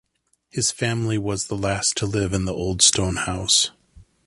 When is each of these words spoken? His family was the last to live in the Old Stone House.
His 0.49 0.71
family 0.71 1.19
was 1.19 1.45
the 1.45 1.55
last 1.55 1.95
to 1.97 2.07
live 2.07 2.33
in 2.33 2.45
the 2.45 2.53
Old 2.55 2.81
Stone 2.81 3.17
House. 3.17 3.69